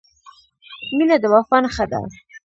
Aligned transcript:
•مینه 0.95 1.17
د 1.21 1.25
وفا 1.33 1.57
نښه 1.63 1.85
ده. 1.91 1.99